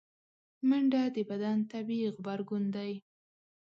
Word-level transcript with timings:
منډه 0.67 1.01
د 1.15 1.17
بدن 1.29 1.57
طبیعي 1.71 2.07
غبرګون 2.15 2.63
دی 2.75 2.93